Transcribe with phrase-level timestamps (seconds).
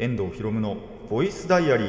[0.00, 0.78] 遠藤博夢の
[1.10, 1.88] ボイスダイアリー。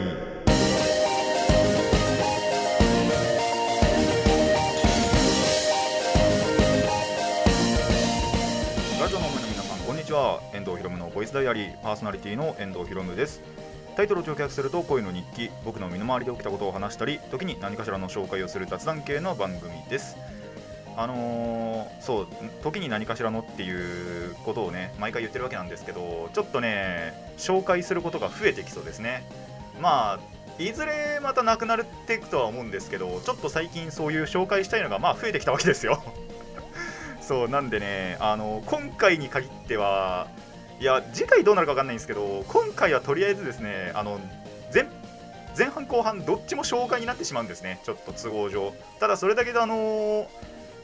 [8.99, 10.41] ラジオの前の皆さんこんにちは。
[10.53, 11.81] 遠藤博夢のボイスダイアリー。
[11.81, 13.41] パーソナリティの遠藤博夢です。
[13.95, 20.17] タイトルを直訳すると恋の日記僕の身の回りで起きたことを話したり時に何かしらの紹介をする雑談系の番組です。
[20.97, 22.27] あのーそう
[22.63, 29.23] 時に何かしらのっていうことをね毎回言ってるわけなんですけどちょっとね紹介することが増えてきそうですね。
[29.79, 30.19] まあ
[30.61, 36.01] いずれまたなくなっていくとは思うんですけどちょっと最近そういう紹介したいのがまあ増えてきたわけですよ。
[37.21, 40.27] そうなんでねあの今回に限っては
[40.79, 44.19] いや次回どうなるか分かんないんですけど今回はとりあえずですねあの
[44.73, 44.85] 前
[45.57, 47.79] 前半後半どっちも紹介になってしまうんですね。
[47.83, 48.73] ちょっと都合上。
[48.99, 50.27] ただそれだけであの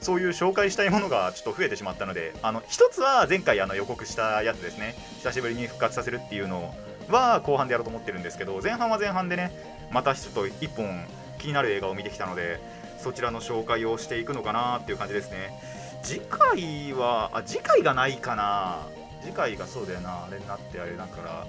[0.02, 4.96] そういう紹介したいものがちょっと増えてしまったのであの一つは前回あの予告したやつですね。
[5.18, 6.74] 久しぶりに復活させるっていうの
[7.10, 9.52] は後半でやろうと思ってるんですけど前半は前半でね
[9.92, 11.06] またちょっと一本
[11.40, 12.60] 気になる映画を見てきたので
[13.00, 15.58] そちらの紹介をしていくのかなっていう感じですね。
[16.04, 18.80] 次回はあ次回がないかな。
[19.24, 20.26] 次回がそうだよな。
[20.26, 21.48] あれになってあれだから。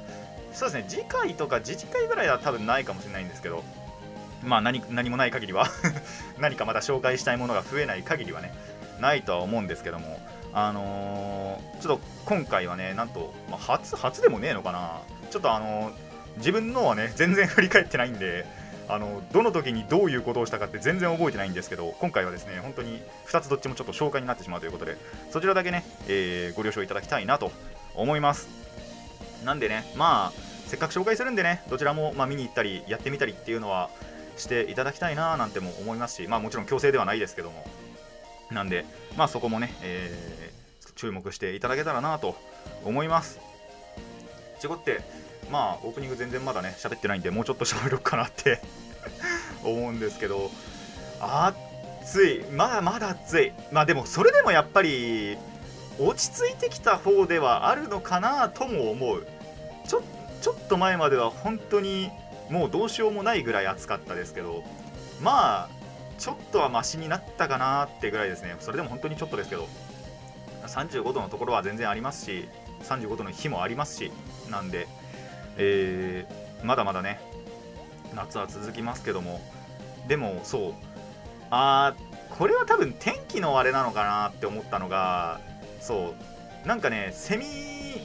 [0.52, 0.84] そうですね。
[0.88, 3.62] 次回とか次次回ぐらいは多分ないかもしれないんですけど。
[4.42, 4.80] まあ何
[5.10, 5.66] もない限りは。
[6.40, 8.52] 何かまた紹介したいものが増えない限りはね
[9.00, 10.20] ないとは思うんですけども
[10.52, 15.00] あのーちょっと今回はねなんと、まあ、初初でもねえのかな。
[15.30, 15.92] ちょっとあのー
[16.38, 18.46] 自分のはね全然振り返ってないんで
[18.88, 24.96] あのどの時にどういうことをしたかって全然覚えてないんですけど今回はですね本当に2つどっちもちょっと紹介になってしまうということで
[25.30, 27.50] そちらだけね、えーご了承いただきたいなと
[27.94, 28.48] 思います。
[29.44, 30.32] なんでねまあ
[30.66, 33.90] せっかく紹介するんでねどちらも、まあ、見に行ったりやってみたりっていうのは
[34.40, 37.64] していただきたいななんても思いますしまあもちろん強制ではないですけども。
[38.50, 38.86] なんで
[39.16, 40.58] まあそこもね、えー
[40.98, 42.34] 注目していただけたらなと
[42.84, 43.38] 思います。
[44.58, 45.00] ちごって
[45.48, 48.60] まあオープニング全然まだね喋ってないんでもうちょっと喋ろうかなって
[49.62, 50.50] 思うんですけど。
[51.20, 52.44] 暑い。
[52.50, 53.52] まあまだ暑い。
[53.70, 55.38] まあでもそれでもやっぱり
[56.00, 59.26] 落ち着いてきた方ではあるのかなとも思う。
[59.86, 60.02] ちょ
[60.42, 62.10] ちょっと前までは本当に
[62.50, 64.64] もうどうしようもないぐらい暑かったですけど
[65.20, 65.68] まあ
[66.18, 68.56] ちょっとはマシになったかなってぐらいですね。
[68.60, 69.68] それでも本当にちょっとですけど
[70.66, 72.48] 35度のところは全然ありますし
[72.82, 74.12] 35度の日もありますし
[74.50, 74.88] なんで、
[75.56, 77.20] えーまだまだね
[78.14, 79.40] 夏は続きますけども。
[80.08, 80.74] でもそう
[81.50, 85.40] あーこれは多分天気のあれなのかなって思ったのが
[85.80, 86.14] そ
[86.64, 87.44] うなんかねセミ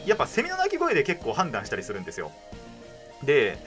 [0.06, 2.32] やっぱセミの鳴き声で結構判断したりするんですよ。
[3.24, 3.58] で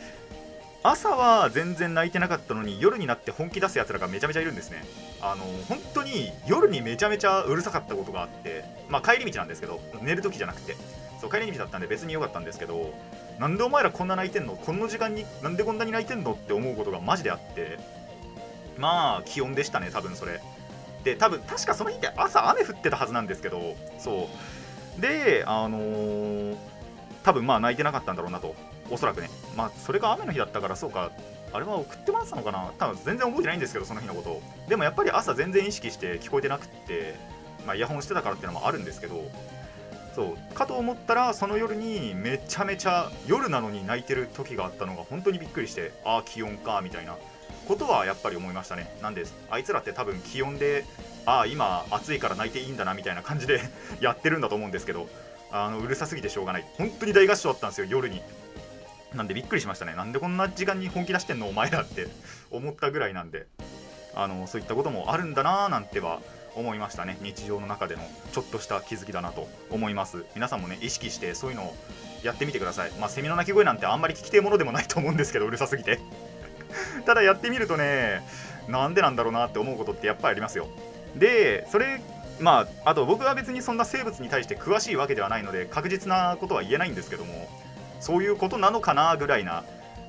[0.82, 4.84] 朝は全然鳴いてなかったのに夜になって本気出すやつらがめちゃめちゃいるんですね。
[5.20, 10.76] あの本当に夜にめちゃめちゃうるさかったことがあってまあ帰り道なんですけど寝る時じゃなくて。
[11.18, 12.92] そう帰り道だったんで別に良かったんですけど
[13.38, 14.54] なんでお前らこんな泣いてんの？
[14.54, 16.32] この時間になんでこんなに泣いてんの？
[16.32, 17.78] って思うことがマジであって。
[18.76, 20.42] まあ気温でしたね多分それ。
[21.04, 24.28] で多分確かその日って朝雨降ってたはずなんですけどそ
[24.98, 25.00] う。
[25.00, 26.56] であのー
[27.24, 28.54] 多分まあ泣いてなかったんだろうなと。
[28.90, 29.30] おそらくね。
[29.56, 31.10] まあそれが雨の日だったからそうか。
[31.52, 32.72] あれは送ってもらってたのかな。
[32.78, 34.42] 多分全然覚えてないんですけどその日のことを。
[34.68, 37.14] でもやっぱり朝全然意識して聞こえてなくって
[37.66, 39.24] まあイヤホンしてたからっていうのもあるんですけど
[40.14, 40.54] そう。
[40.54, 47.16] かと思ったらその夜にめちゃめちゃ夜なのに泣いてる時があったのが本当にびっくりしてああ気温かみたいな。
[47.66, 48.88] ことはやっぱり思いましたね。
[49.02, 50.84] なんであいつらって多分気温で
[51.24, 53.60] ああ今暑いから泣いていいんだなみたいな感じで
[54.00, 55.08] やってるんだと思うんですけど
[55.50, 56.64] あのうるさすぎてしょうがない。
[56.78, 58.22] 本当に大合唱だったんですよ夜に。
[59.14, 59.94] なんでびっくりしましたね。
[59.94, 62.08] なんでこんな時間に本気出してんのお前らって
[62.50, 63.46] 思ったぐらいなんで
[64.14, 66.20] あのそういったこともあるんだなーなんては
[66.54, 67.18] 思いましたね。
[67.20, 68.02] 日常の中での
[68.32, 70.24] ちょっとした気づきだなと思います。
[70.34, 71.74] 皆さんもね意識してそういうのを
[72.22, 72.90] やってみてください。
[72.92, 76.00] まあセミの鳴き声なんてあんまり聞きてえものでもないと思うんですけどうるさすぎて。
[77.04, 78.22] ただやってみるとね
[78.68, 80.68] なんでなんだろうなって思うことってやっぱりありますよ。
[81.14, 82.00] でそれ
[82.40, 87.48] まああと僕は別にそんな生物に対して詳しいわけではないので確実なことは言えないんですけども
[88.00, 89.64] そういうことなのかなぐらいな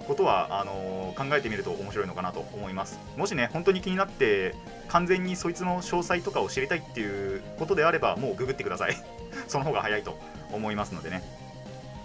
[0.08, 3.00] ことはあの考えてみると面白いのかなと思います。
[3.18, 4.56] もしね本当に気になって
[4.88, 8.96] 完全にそいつの詳細とかを知りたいっていうことであればもうググってください。
[9.48, 10.18] その方が早いと
[10.52, 11.24] 思いますのでね。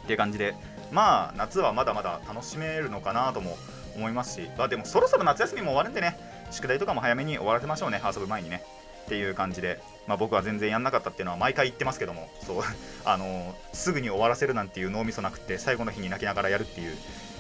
[0.04, 0.54] って感じで
[0.90, 3.56] まあ夏はまだまだ楽しめるのかなとも
[3.96, 6.16] 思いますしあでもそろそろ夏休みも終わるんでね。
[6.50, 8.00] 宿題とかも早めに終わらせましょうね。
[8.04, 8.62] 遊ぶ前にね。
[9.06, 12.62] っていう感じで、まあ、僕は全然やんなかったっていうのは毎回言ってますけどもそう
[13.04, 16.96] あのーすぐに終わらせるなんていう脳みそなくって最後の日に泣きながらやるっていう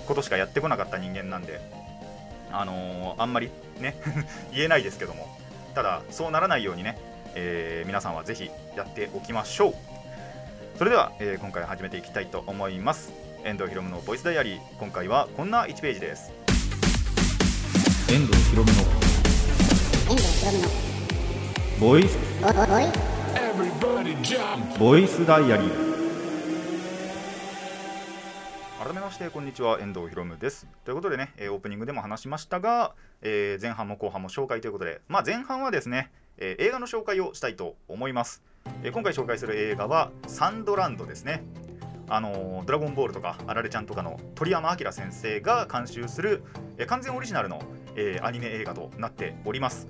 [0.06, 1.60] ことしかやってこなかった人間なんで
[2.52, 3.50] あのーあんまり
[3.80, 3.96] ね
[4.54, 5.26] 言えないですけども
[5.74, 6.98] ただそうならないようにね、
[7.34, 9.74] えー皆さんはぜひやっておきましょう。
[10.78, 13.10] それでは、えー今回始めていきたいと思います。
[13.44, 14.60] 遠藤ひろむのボイスダイアリー。
[14.78, 16.30] 今回はこんな1ページです。
[18.10, 18.78] 遠藤ひろむの。
[18.80, 20.91] 遠藤ひろむの
[21.82, 22.16] ボイス。
[24.78, 25.68] ボイスダイアリー。
[28.84, 29.80] 改めましてこんにちは。
[29.80, 30.68] 遠藤ひろむです。
[30.84, 38.44] ということでね、えオープニングでも話しましたが、えー前半も後半も紹介ということで、まあ、前半はですね、えー映画の紹介をしたいと思います、
[38.84, 41.42] え今回紹介する映画はサンドランドですね。
[42.08, 46.44] あのドラゴンボールとかあられちゃんとかの鳥山明先生が監修する、
[46.78, 47.60] え完全オリジナルの、
[47.96, 49.88] えアニメ映画となっております。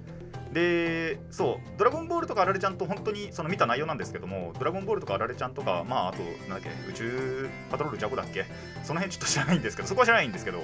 [0.53, 8.45] でそうドラゴンボールとかあられちゃんと本当にその見た内容なんですけどもドラゴンボールとかあられちゃんとかまああとなんだっけ宇宙パトロールジャコだっけ
[8.85, 10.59] その辺ちょっと知らないんですけどそこは知らないんですけど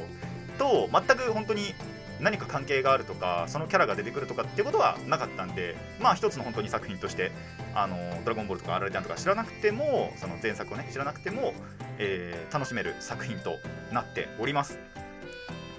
[0.59, 1.75] と全く本当に
[2.21, 7.31] 何か関係があるとかそのキャラが出てくるとかっていうことはなかったんでまあ一つの本当に作品として
[7.75, 11.55] あのドラゴンボールとかあられちゃんとか知らなくてもその前作をね知らなくても、
[11.99, 13.57] えー楽しめる作品と
[13.93, 14.79] なっております。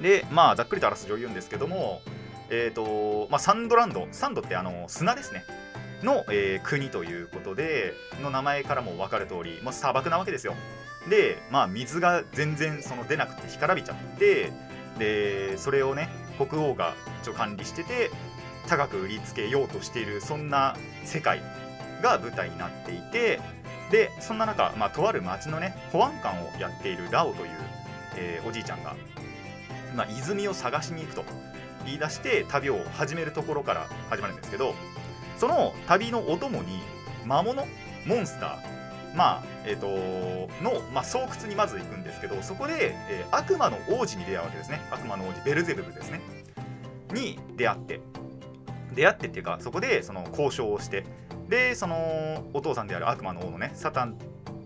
[0.02, 2.02] でまあざっくりとあらすじを言うんですけども
[2.50, 5.44] えーとまあ、サンドランドサンドってあの砂ですね。
[6.04, 10.56] の、えー国ということでの名前からも分かる通り、まあ、砂漠なわけですよ。
[11.10, 14.52] で、まあ、水が全然その出なくて干からびちゃって
[14.98, 18.12] でそれをね国王が一応管理してて
[18.68, 20.76] 高く売りつけようとしているそんな
[21.06, 21.42] 世界
[22.02, 23.40] が舞台になっていて
[23.92, 27.50] でそんな中、まあ、とある町のね保安官をやっているラオという、
[28.18, 28.96] えーおじいちゃんが、
[29.96, 31.24] まあ、泉を探しに行くと。
[31.90, 34.74] 言い出して旅を始めるところから始まるんですけど
[35.38, 36.80] その旅のお供に
[37.26, 37.66] 魔物
[38.06, 39.88] モンスターまあえっ、と
[40.64, 44.80] の、まあ、巣窟にまず行くんですけどそこで、えー悪魔の王子に出会うわけですね。
[44.92, 46.22] 悪魔の王子ベルゼブブですね。
[47.14, 48.02] に出会って。
[48.96, 51.06] 出会ってっていうかそこでその交渉をして。
[51.48, 54.18] でそのお父さんである悪魔の王のねサタン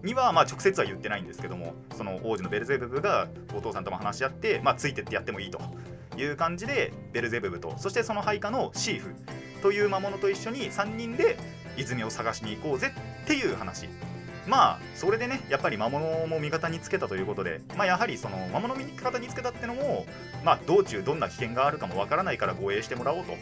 [0.04, 5.62] にはまあ直接は言ってないんですけどもその王子のベルゼブブがお父さんとも話し合って、まあ、ついてってやってもいいと。
[6.18, 9.16] いう感じでベルゼブブとそしてその配下のシーフ
[9.62, 11.38] という魔物と一緒に3人で
[11.78, 12.94] 泉を探しに行こうぜ
[13.24, 13.88] っていう話。
[14.48, 20.06] まあそれでねやっぱり魔物も味方につけたということでまあやはりその魔物味方につけたってのも
[20.44, 23.38] まあ道中どんな危険があるかもわからないから護衛してもらおうと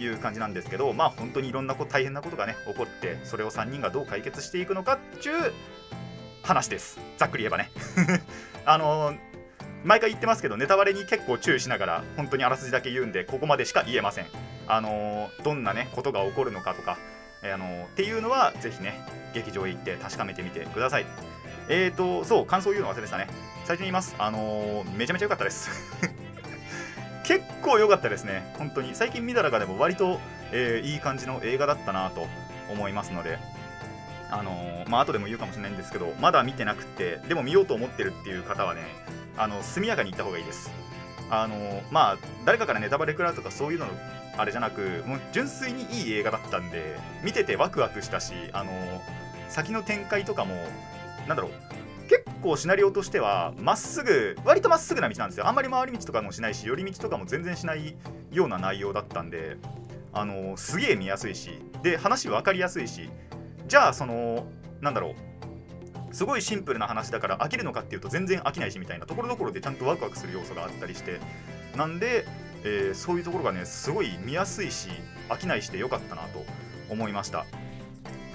[0.00, 5.52] いう感じなんですけどまあ本当にいろんなこ大変なことがね起こってそれを3人がどう解決していくのかっていう
[6.42, 7.00] 話です。
[7.16, 7.70] ざっくり言えばね。
[8.64, 9.14] あの
[9.84, 14.26] 毎回言ってますけどネタバレに結構注意しながら本当にあらすじだけ言うんでここまでしか言えません。
[14.66, 16.96] あのーどんなねことが起こるのかとか、
[17.42, 18.98] えーあのーっていうのはぜひね
[19.34, 21.06] 劇場へ行って確かめてみてください。
[21.68, 23.28] えーとそう感想言うの忘れてたね。
[23.64, 24.14] 最初に言います。
[24.18, 25.70] あのめちゃめちゃ良かったです。
[27.24, 28.54] 結構良かったですね。
[28.58, 28.94] 本当に。
[28.94, 30.18] 最近見た中でも割と、
[30.52, 32.26] えーいい感じの映画だったなと
[32.70, 33.38] 思いますので。
[34.30, 38.82] あのーまあ後でも言うかもしれないんですけどまだ見てなくてでも見ようと思ってるっていう方はね
[39.36, 40.70] あの速やかに行った方がいいです。
[41.30, 43.86] あのまあ誰かからネタバレ食らうとかそういうの
[44.36, 48.70] あれじゃなくもう純粋にいい映画だったんで見ててワクワクしたしあの
[49.48, 50.54] 先の展開とかも
[51.26, 51.52] なんだろう
[52.08, 55.48] 結構シナリオとしてはまっすぐ割とまっすぐな道なんですよ。
[55.48, 57.96] あんまり回り道とかもしないし寄り道とかも全然しない
[58.30, 59.56] ような内容だったんで
[60.12, 63.08] あのすげえ見やすいしで話分かりやすいし
[63.66, 64.46] じゃあその
[64.80, 65.14] なんだろう
[66.14, 71.20] すごいシンプルな話だから飽きるのかっていうと全然飽きないしみたいなところどころでちゃんとワクワクする要素があったりして
[71.76, 72.26] なんで、
[72.64, 74.88] えーそういうところがねすごい見やすいし
[75.28, 76.44] 飽きないしでよかったなと
[76.88, 77.44] 思いました。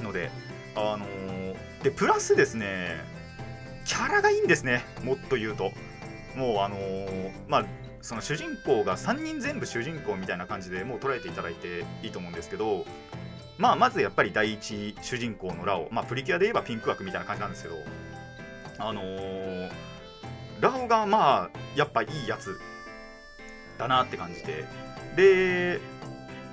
[0.03, 0.29] ので
[0.75, 2.97] あのーでプラスですね
[3.85, 5.71] キャラがいいんですねもっと言うと。
[6.35, 7.65] もうあのーまあ
[8.01, 12.85] その主人公が3人全部主人公みたいな感じでもう捉えていただいていいと思うんですけど
[13.59, 17.75] まあまずやっぱり第一主人公のラオ、まあ、プリキュアで言えばピンク枠みたいな感じなんですけど
[18.79, 19.69] あのー
[20.61, 22.59] ラオがまあやっぱいいやつ
[23.77, 24.65] だなって感じで
[25.15, 25.79] で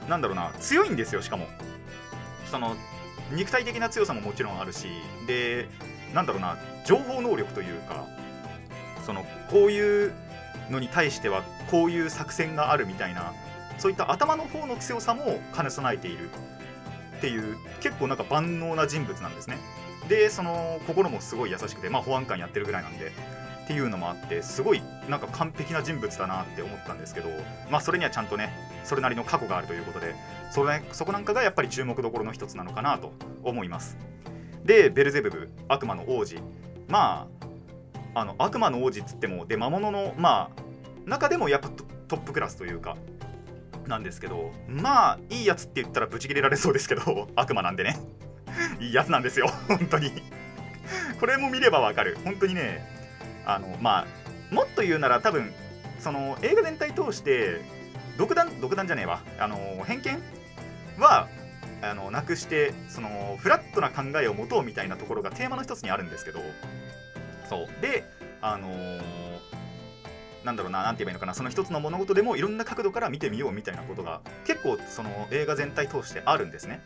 [0.09, 1.47] なんだろうな強いんですよしかも。
[2.51, 2.77] その
[3.33, 4.87] 肉体的な強さももちろんあるし
[5.27, 5.69] で
[6.15, 8.07] なんだろうな情報能力というか
[9.05, 10.13] そのこういう
[10.71, 13.33] のに対してはこういう作戦があるみたいな
[13.79, 16.31] そういった頭の方の強さも兼ね備えている。
[17.17, 19.59] っていう結構なんか万能な人物なんですね。
[20.09, 23.07] でその心もすごい優しくてまあ保安官やってるぐらいなんで
[23.65, 27.29] っていうのもあってすごいなんか完璧な人物だなって思ったんですけど
[27.71, 28.53] まあそれにはちゃんとね
[28.85, 30.15] それなりの過去があるということで
[30.53, 33.97] それそこなんかがやっぱり注目どころの一つなのかなと思います。
[34.65, 36.37] でベルゼブブ悪魔の王子。
[36.89, 37.27] ま
[38.15, 40.63] ああの悪魔の王子っつってもで魔物のまあ
[41.05, 41.69] 中でもやっぱ
[42.09, 42.97] トップクラスというか
[43.89, 47.97] なんですけどまあいいやつって言ったらブチ切れられそうですけど 悪魔なんでね。
[48.81, 50.23] いいやつなんですよ 本当に。
[51.21, 52.17] これも見ればわかる。
[52.25, 52.85] 本当にね
[53.45, 54.07] あのま
[54.51, 55.53] あもっと言うなら多分
[55.99, 57.61] その映画全体通して
[58.17, 59.21] 独断独断じゃねえわ。
[59.39, 60.23] あの偏見
[60.99, 61.29] は
[61.83, 66.41] あのなくしてそのフラットな考えを持とうみたいなところがテーマの一つにあるんですけど。
[67.49, 67.83] そう。
[67.83, 68.05] で
[68.41, 69.26] あのー
[70.47, 76.81] なんだろうな、なんて言えばいいのかな、その一つの物事でもいろんな角度から見てみようみたいなことが結構その映画全体通してあるんですね。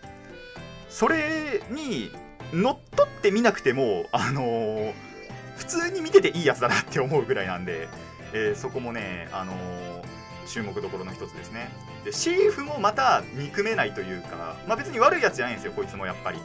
[0.88, 2.10] それに
[2.52, 4.92] 乗っ取ってみなくても、あのー
[5.56, 7.86] 普通に見てていいやつだなって思うぐらいなんで、
[8.32, 10.00] えーそこもね、あのー
[10.48, 11.68] 注目どころの一つですね。
[12.02, 16.38] で、シーフもまた憎めないというか、まあ別に悪いやつじゃないんですよ、こいつもやっぱり。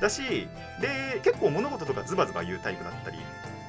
[0.00, 0.48] だし、
[0.80, 3.18] で、結構物事とかズバズバ言うタイプだったり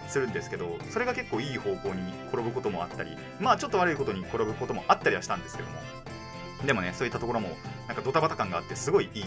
[0.10, 5.75] するんですけど、それが結構いい方向に転ぶこともあったり、まあちょっと悪いことに転ぶこともあったりはしたんですけども、
[6.66, 7.50] でもね、そういったところも、
[7.88, 9.24] なんかドタバタ感があって、すごいいい、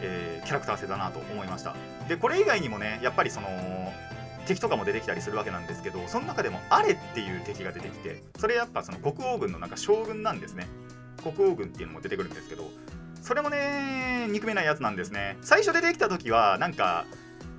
[0.00, 1.74] えーキャラクター性だなと思いました。
[2.08, 3.48] で、これ以外にもね、やっぱりその、
[4.46, 10.66] 敵とかも出てきたりするわけなんですけどその中でもアレっていう敵が出てきてそれやっぱその国王軍のなんか将軍なんですね
[11.22, 12.64] 国王軍っていうのも出てくるんですけど
[13.22, 17.06] それもね憎めないやつなんですね最初出てきた時はなんか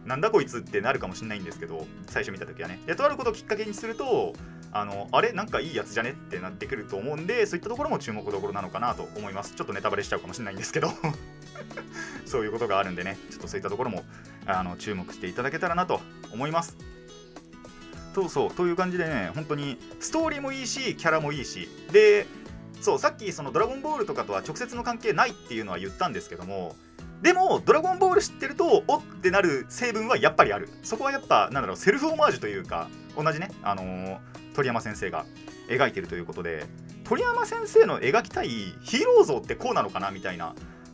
[0.06, 2.80] なんだこいつってなるかもしれないんですけど最初見た時はね。
[2.86, 4.34] でとあることをきっかけにすると
[4.72, 5.32] あのあれ？
[5.32, 6.12] なんかいいやつじゃね？
[6.12, 9.56] ってなってくると思うんでそういったところも注目どころなのかなと思います。
[9.56, 10.90] ちょっとネタバレしちゃうかもしれないんですけど。
[12.26, 13.18] そういうことがあるんでね。
[13.30, 14.04] ちょっとそういったところも
[14.46, 16.76] あの注目していただけたらなと思います。
[18.14, 18.52] そうそう。
[18.52, 21.68] という感じでね本当にストーリーもいいしキャラもいいし。
[21.92, 22.28] で
[22.82, 26.76] そうさっきその「ドラゴンボール」とかとは直接の関係ないっていうのは言ったんですけども
[27.26, 30.70] でも「ドラゴンボール」知ってるとおってなる成分はやっぱりある。
[30.84, 34.18] そこはやっぱなんだろうセルフオマージュというか同じねあのー
[34.54, 35.26] 鳥山先生が
[35.68, 36.66] 描いてるということで
[37.04, 38.50] 鳥山先生の描きたい
[38.82, 40.54] ヒーロー像ってこうなのかなみたいな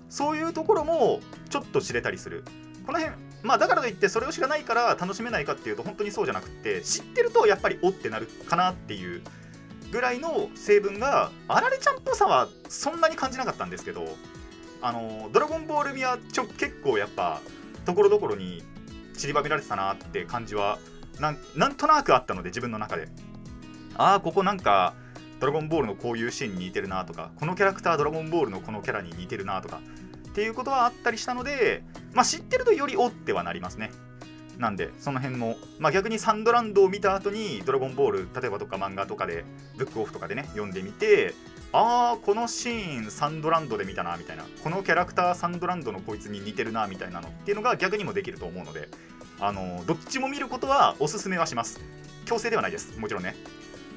[0.10, 1.20] そういうところも
[1.50, 2.46] ちょっと知れたりする。
[2.86, 9.22] この辺まあだからといってそれを知らないから楽しめないかっていうと本当にそうじゃなくって知ってるとやっぱりおってなるかなっていう
[9.92, 14.16] ぐらいの成分があられちゃんっぽさはそんなに感じなかったんですけど
[14.82, 17.42] あのドラゴンボール味はちょ結構やっぱ
[17.86, 18.64] ところどころに
[19.16, 20.80] 散りばめられてたなって感じは
[21.20, 23.08] なんなんとなくあったので自分の中で。
[23.96, 24.94] ああここなんか
[25.40, 29.82] ドラゴンボールのこういうシーンに似てるなとかこのキャラクタードラゴンボールのこのキャラに似てるなとか
[30.30, 31.84] っていうことはあったりしたので、
[32.14, 33.92] まあ、知ってるとよりおってはなりますね。
[34.58, 39.44] なんでその辺も、まあ、逆にサンドランドを見た後にドラゴンボール例えばとか漫画とかで
[39.76, 41.34] ブックオフとかでね読んでみて
[41.74, 44.44] あーこのシーンサンドランドで見たなみたいな。
[44.64, 48.90] このキャラクターサンドランドのこいつに似てるなみたいなのっていうのが逆にもできると思うので
[49.40, 51.80] あのどっちも見ることはおすすめはします。
[52.26, 53.00] 強制ではないです。
[53.00, 53.36] もちろんね。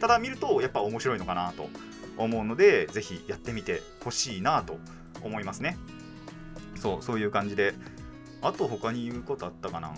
[0.01, 1.69] ただ見るとやっぱ面白いのかなと
[2.17, 4.79] 思うのでぜひやってみてほしいなと
[5.23, 5.77] 思いますね。
[6.77, 7.75] そうそういう感じで。
[8.43, 9.93] あと他に言うことあったかな。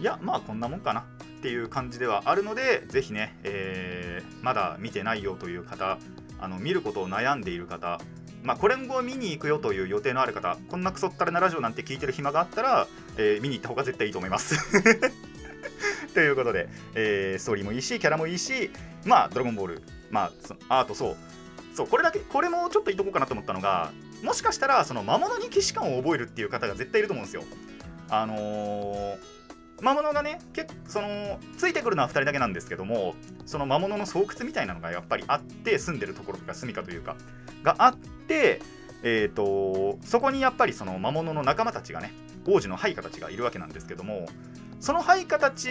[0.00, 1.04] いやまあこんなもんかなっ
[1.40, 5.98] ていう感じではあるのでぜひね、えーまだ見てないよという方
[6.40, 8.00] あの見ることを悩んでいる方
[8.42, 12.86] まあ、これ後見に行くよという予定のある方こんなクソったれなラジオなんて聞いてる暇があったら、
[13.18, 14.56] えー見に行った方が絶対いいと思います。
[16.14, 18.70] ということで、えーストーリーもいいしキャラもいいし
[19.04, 21.16] まあドラゴンボールまあそアートそう。
[21.74, 23.92] そうこれだけこれもちょっと言っとこうかなと思ったのが
[24.22, 27.44] もしかしたらその魔物に既視感を覚えるっていう方が絶対いると思うんですよ。
[28.08, 29.39] あのー
[29.80, 33.14] 魔物がね結そのついてくるのは2人だけなんですけども
[33.46, 37.16] その魔物の巣窟みたいなのがやっぱりあって住んでるところとか住みかというか
[37.62, 38.60] があって
[39.02, 42.12] えー、とそこにやっぱりその魔物の仲間たちがね
[42.46, 44.26] 王子の配下たちがいるわけなんですけども
[44.78, 45.68] その配下たち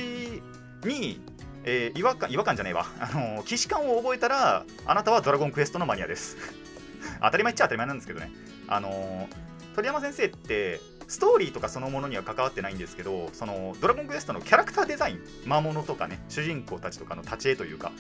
[0.84, 1.22] に、
[1.63, 2.86] えー違和感違和感じゃねえわ。
[3.00, 6.38] あの既視感を覚えたらあなたはドラゴンクエストのマニアです。
[7.22, 8.32] 当たり前っちゃ当たり前なんですけどね。
[8.68, 9.28] あの
[9.75, 17.92] 鳥山先生ってストーリーとかそのものには関わってないんですけどそのドラゴンクエストのキャラクターデザイン魔物とかね主人公たちとかの立ち絵というか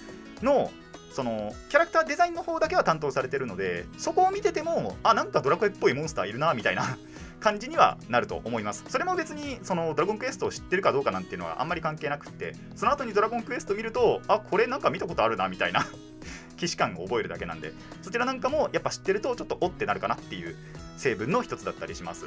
[0.41, 0.71] の
[1.11, 6.97] そのキャラクターデザインの方だけは担当されてるのでそこを見ててもあなんかドラクエっぽいモンスターいるなみたいな
[7.39, 8.83] 感じにはなると思います。
[8.89, 15.87] それも別にそのドラゴンクエストを知ってるかどうかなんていうのはあんまり関係なくってその後にドラゴンクエスト見るとあこれなんか見たことあるなみたいな
[16.57, 20.55] 既視感を覚えるだけなんでそちらなんかもやっぱ知ってるとちょっとおってなるかなっていう
[20.97, 22.25] 成分の一つだったりします。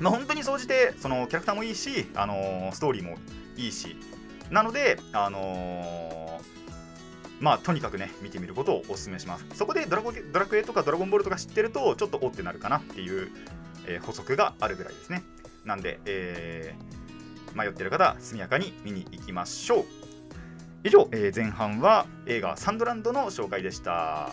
[0.00, 3.16] まあ本当に総じてそのキャラクターもいいし、あのーストーリーも
[3.56, 3.96] いいし
[4.50, 6.46] なのであのー
[7.40, 9.44] まあとにかくね見てみることをお勧めします。
[9.54, 13.30] そこでドラゴドラクエとかドラゴンボールとか知ってるとちょっとおってなるかなっていう、
[13.86, 15.22] えー補足があるぐらいですね。
[15.64, 16.96] なんで、えー
[17.56, 19.84] 迷ってる方速やかに見に行きましょう。
[20.84, 24.30] 以上、え前半は映画「サンドランド」の紹介でした。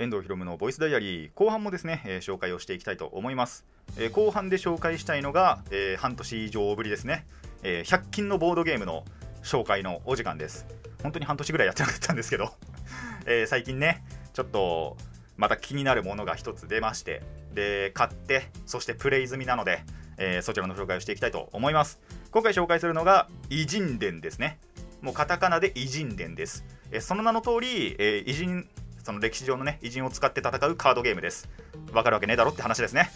[0.00, 1.30] 遠藤ひろむのボイスダイアリー。
[1.34, 3.66] 後半もですね、えー紹介をしていきたいと思います、
[3.98, 7.26] えー後半で紹介したいのが、えー半年以上ぶりですね、
[7.62, 9.04] え100均のボードゲームの
[9.42, 10.66] 紹介のお時間です。
[11.02, 12.50] 本当に半年ぐらいやってなかったんですけど、
[13.26, 14.02] え最近ね
[14.32, 14.96] ちょっと
[15.36, 17.22] また気になるものが一つ出まして。
[17.52, 19.82] で買ってそしてプレイ済みなので、
[20.16, 22.00] えそちらの紹介をしていきたいと思います。
[22.30, 24.60] 今回紹介するのが偉人伝ですね。
[25.02, 28.68] もうカタカナで偉人伝です、えその名の通り、え偉人
[29.02, 31.48] その歴史上のね偉人を使って戦うカードゲームです。
[31.92, 33.10] わかるわけねえだろって話ですね。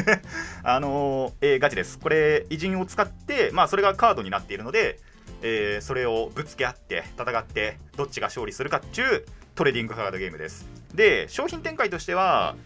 [0.62, 1.98] あのーえーガチです。
[1.98, 4.98] これ偉人を使ってまあそれがカードになっているので、
[5.42, 10.66] えーそれをぶつけ合って戦ってどっちが勝利するかっていうトレーディングカードゲームです。
[10.94, 12.56] で商品展開としては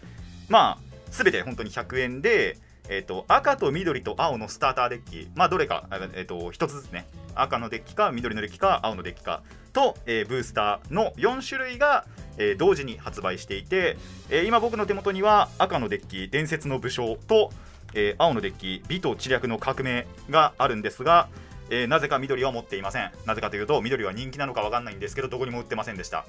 [0.49, 2.57] まあ全て本当に100円で
[2.89, 9.41] えー、と赤と緑と青のスターターデッキ、まあ、どれか、えー、と1つずつね、赤のデッキか緑のデッキか青のデッキか。
[9.73, 12.05] と、えーブースターの4種類が、
[12.37, 13.97] えー同時に発売していて、
[14.29, 17.51] えー今僕の手元には赤のデッキ伝説の武将と、
[17.95, 21.27] え青のデッキ美と知略の革命があるんですが、
[21.69, 23.11] えなぜか緑は持っていません。
[23.25, 26.25] なぜかというと緑は人気なのか分かんないんですけどどこにも売ってませんでした、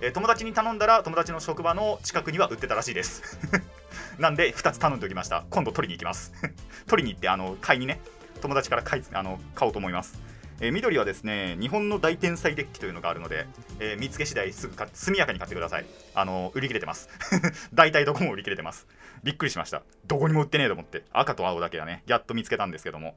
[0.00, 3.38] え友達に頼んだら友達の職場の近くには売ってたらしいです。
[4.18, 5.44] なんで2つ頼んでおきました。
[5.50, 6.32] 今度取りに行きます。
[6.86, 8.00] 取りに行ってあの買いにね
[8.40, 10.18] 友達から買いあの買おうと思います。
[10.60, 13.46] えー緑はですね日本の大天才デッキというのがあるので、
[13.78, 15.86] えー見つけ次第すぐか速やかに買ってください。
[16.14, 17.08] あの売り切れてます。
[17.72, 18.86] 大体どこも売り切れてます。
[19.22, 19.82] びっくりしました。
[20.06, 21.04] どこにも売ってねえと思って。
[21.12, 23.16] 赤と青だけはねやっと見つけたんですけども、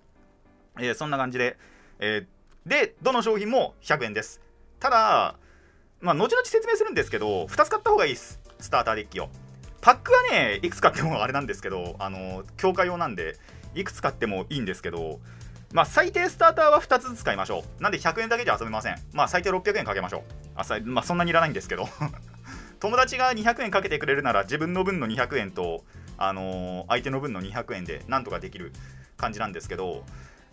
[0.79, 1.57] えーそんな感じで、
[1.99, 2.25] え
[2.65, 4.41] でどの商品も100円です。
[4.79, 5.35] ただ
[5.99, 8.39] まあ後々説明するんですけど2つ買った方がいいです。
[8.59, 9.29] スターターデッキを。
[9.81, 13.35] パックはねいくつ買ってもあれなんですけどあの強化用なんで
[13.75, 15.19] いくつ買ってもいいんですけど
[15.73, 17.83] まあ最低スターターは2つずつ買いましょう。
[17.83, 18.95] なんで100円だけじゃ遊べません。
[19.11, 20.21] まあ最低600円かけましょう。
[20.55, 21.89] あさまあそんなにいらないんですけど。
[22.79, 25.83] 友達が200円かけてくれるなら自分の分の200円と、
[26.17, 28.71] あのー相手の分の200円でなんとかできる
[29.17, 30.05] 感じなんですけど。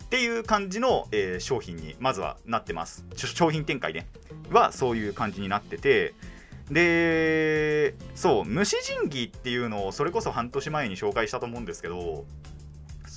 [0.05, 3.05] っていう感じの、えー商品にまずはなってます。
[3.15, 4.07] 商品展開ね。
[4.49, 6.15] はそういう感じになってて。
[6.71, 12.25] でそう虫神器っていうのをそれこそ半年前に紹介したと思うんですけど。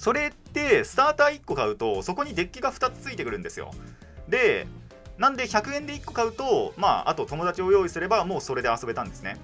[0.05, 3.71] それってスターター1個買うとそこにデッキが2つついてくるんですよ。
[4.29, 4.67] で
[5.17, 9.39] なんで100円で1個買うとまああと友達を用意すればもうそれで遊べたんですね。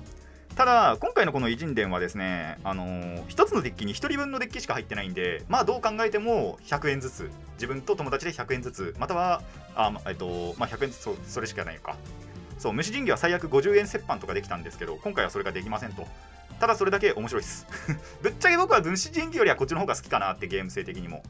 [0.57, 7.31] ただ今回のこの偉人伝はですねあのー、1つのデッキに1人分のデッキしか入ってないんでまあどう考えても100円ずつ。
[7.55, 8.95] 自分と友達で100円ずつ。
[8.99, 9.41] または
[9.75, 11.97] あ、えっとまあ、100円ずつそれしかないか。
[12.59, 16.07] そう虫神器は最悪50円折半とかできたんですけど今回はそれができませんと。
[16.59, 17.67] ただそれだけ面白いです。
[18.23, 21.23] ぶっちゃけ僕は虫神器よりはこっちの方が好きかなってゲーム性的にも。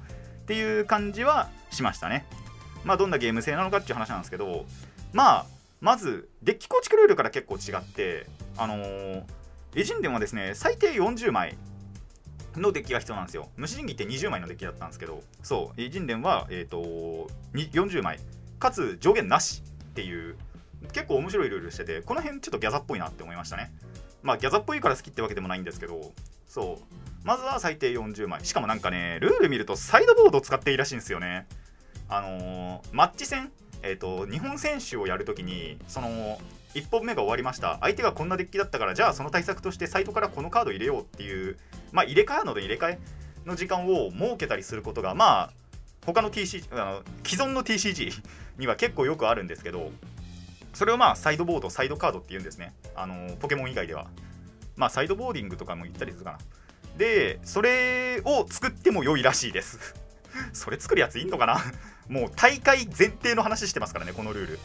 [0.42, 2.26] っていう感じはしましたね。
[2.84, 4.66] まあどんなゲーム性なのかっていう話なんですけど
[5.12, 5.46] まあ
[5.80, 9.24] まずデッキ構築ルールから結構違ってあのー、
[9.76, 11.56] エジン伝はですね最低40枚
[12.56, 13.48] のデッキが必要なんですよ。
[13.56, 18.18] 虫神器って20枚のデッキだったんですけどそうエジン伝は、えー、と40枚。
[18.58, 20.36] かつ上限なしっていう
[20.92, 23.72] 結構面白いルールしててこの辺ちょっとギャザっぽいなって思いましたね。
[24.22, 26.12] まあギャザっぽいから好きってわけでもないんですけど
[26.46, 27.00] そう。
[27.22, 28.44] まずは最低40枚。
[28.44, 31.46] しかもなんかねルール見るとサイドボードを使っていいらしいんですよね。
[32.08, 33.52] あのーマッチ戦
[33.82, 36.38] えっ、と日本選手をやるときにその
[36.74, 37.78] 1本目が終わりました。
[37.80, 41.56] 相手がこんなデッキだったからじゃあその対策としてサイトからこのカード入れようっていう
[41.92, 42.98] まあ入れ替えので入れ替え
[43.46, 45.50] の時間を設けたりすることがまあ
[46.04, 48.12] 他の TC あの既存の TCG
[48.58, 49.90] には結構よくあるんですけど
[50.72, 52.74] それをまあサイドボードサイドカードって言うんですね。
[52.94, 54.08] あのポケモン以外では。
[54.76, 56.38] まあサイドボーディングとかも言ったりするかな。
[56.96, 59.94] でそれを作っても良いらしいです。
[60.52, 61.60] それ作るやついんのかな？
[62.08, 64.58] もう大会前提の話してますからねこのルール。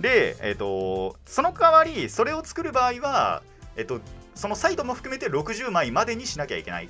[0.00, 3.42] でえっ、とその代わりそれを作る場合は
[3.76, 4.00] えっ、と
[4.34, 6.88] そのサイドも含めて60枚までにしなきゃいけない。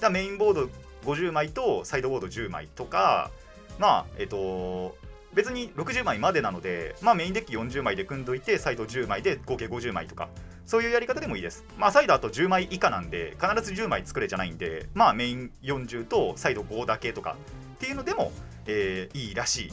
[0.00, 0.70] だメインボード
[1.04, 3.30] 50枚とサイドボード10枚とか
[3.78, 4.96] まあえっ、と
[5.34, 10.28] 別に60枚までなので、まあ、メインデッキ40枚で組んどいてサイド10枚で合計50枚とか
[10.66, 11.64] そういうやり方でもいいです。
[11.76, 17.36] まあ、サイドあと10枚以下なんで必ず10枚作れじゃないんで、まあ、メイン40とサイド5だけとか
[17.74, 18.32] っていうのでも、
[18.66, 19.72] えーいいらしいっ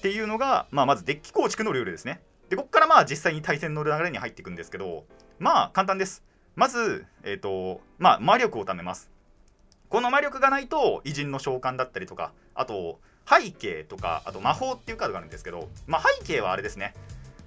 [0.00, 2.20] ていうのが、まあ、まずデッキ構築のルールですね。
[2.48, 5.04] でここからまあ実際に対戦の流れに入っていくんですけど
[5.38, 6.22] まあ簡単です。
[6.54, 9.10] まず、えっ、とまあ、魔力を貯めます。
[9.88, 16.94] この魔力がないと偉人の召喚だったりとかあと背景とかあと魔法っていうカードがあるんですけど、まあ、背景はあれですね。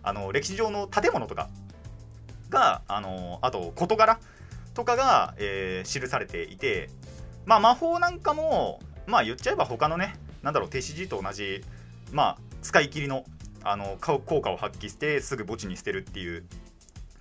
[0.03, 1.49] あの歴史上の建物とか
[2.49, 4.19] があのあと事柄
[4.73, 6.89] とかが、えー記されていて、
[7.45, 11.63] まあ、魔法なんかもまあ言っちゃえば他のねなんだろう手指示と同じ
[12.11, 13.25] まあ使い切りの
[13.63, 16.45] あの効果を発揮してすぐ墓地に捨てるっていう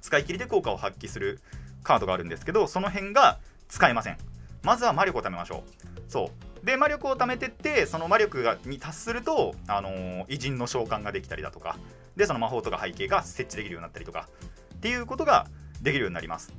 [0.03, 1.40] 使い切りで効果を発揮する
[1.83, 3.38] カードがあるんですけどその辺が
[3.69, 4.19] 使えません。
[4.62, 6.11] まずは魔力を貯めましょう。
[6.11, 6.43] そう。
[6.64, 11.77] で魔力を貯めてってその魔力がに達すると、あのー偉人の召喚ができたりだとか
[12.16, 14.29] でその魔法とか背景が設置できるようになったりとか
[14.77, 15.46] っていうことが
[15.83, 16.53] できるようになります。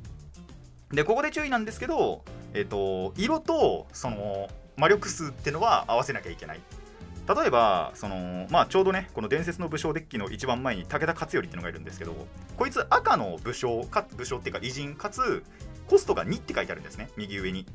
[0.91, 6.61] でここで注意なんですけど、えっと色とその魔力数ってのは合わせなきゃいけない。
[7.27, 12.13] 例えばその、まあ、ちょうどねこの伝説の武将デッキの一番前に武田勝頼っていうのがいるんですけど
[12.55, 15.43] こいつ赤の武将か武将っていうか偉人かつ
[15.87, 17.65] コストが2って書いてあるんですね右上に。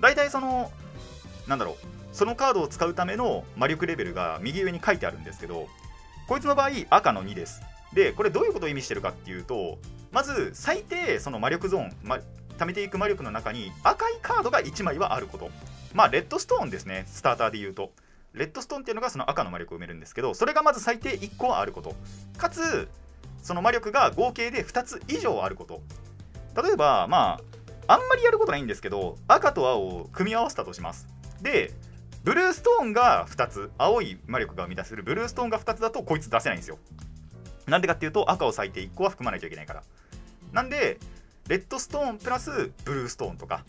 [0.00, 0.70] 大体その
[1.46, 1.76] なんだろう。
[2.14, 5.66] そのカードを使うための魔力レベルが右上に書いてあるんですけど
[6.28, 7.62] こいつの場合赤の2です。
[7.92, 9.78] でこれどういうことを意味してるかっていうと
[10.12, 12.18] まず最低その魔力ゾーン、ま、
[12.56, 15.50] 貯めていく魔力の中に赤いカードが1枚はあること。
[15.92, 17.04] まあレッドストーンですね。
[17.08, 17.92] スターターで言うと。
[18.32, 21.94] レッドストーンっていうのがその赤の魔力を埋めるんですけどそれがまず最低1個はあること。
[22.36, 22.88] かつ
[23.42, 25.82] その魔力が合計で2つ以上あること。
[26.60, 27.40] 例えばま
[27.86, 31.06] ああんまりやることないんですけど赤と青を組み合わせたとします。
[31.44, 31.70] で
[32.24, 36.78] ブルーストーンが2つ青い魔力が生み出せるブルーストーンが2つだとこいつ出せないんですよ。
[37.66, 39.82] なんでかっていうと赤を最低1個は含まないといけないから。
[40.52, 40.98] なんで
[41.46, 43.62] レッドストーンプラスブルーストーンとか。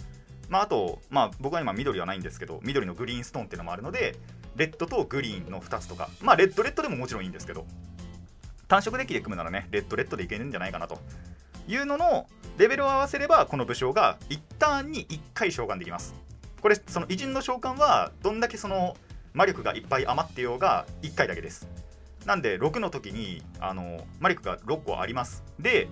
[0.47, 4.15] まあ、あと、まあ、僕は今緑はないんですけど緑のグリーンストーンっていうのもあるので
[4.55, 6.09] レッドとグリーンの2つとか。
[6.21, 7.65] まあレッドレッドでももちろんいいんですけど。
[8.67, 10.99] 単色デッキで組むならねレッドレッドでいけるんじゃないかなと。
[11.67, 16.24] いうののレベルを合わせればこの武将が1ターンに1回召喚できます。
[16.65, 18.97] これその偉人の召喚はどんだけその
[19.35, 21.67] 魔力がいっぱい余ってようが1回だけです。
[22.25, 25.43] なんで6の時にあの魔力が6個あります。
[25.59, 25.87] で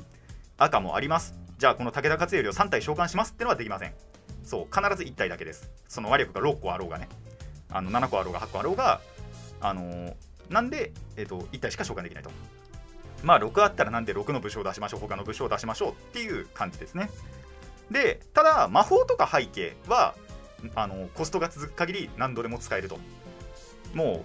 [0.57, 1.35] 赤もあります。
[1.59, 3.93] じゃあこの武田勝頼を3体召喚しますってのはできません。
[4.43, 5.69] そう必ず1体だけです。
[5.87, 7.07] その魔力が6個あろうがね。
[7.69, 8.99] あの7個あろうが8個あろうが
[9.61, 10.15] あの
[10.49, 12.31] なんで、えー、と1体しか召喚できないと。
[13.21, 17.11] まあ6あったらなんで6の武将を出しましょう他の武将を出しましょうっていう感じですね。
[17.91, 20.15] でただ魔法とか背景は
[20.75, 22.97] あのコストが続く限り何度でも使えると。
[23.93, 24.23] も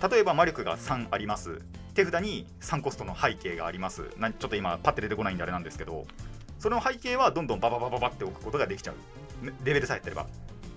[0.00, 1.60] う例えば魔力が3あります。
[1.94, 4.10] 手札に3コストの背景があります。
[4.18, 6.06] なちょっと今パッて出てこないんであれなんですけど。
[6.58, 8.94] その背景はどんどんバババババって置くことができちゃう。
[9.64, 10.26] レベルさえやってれば。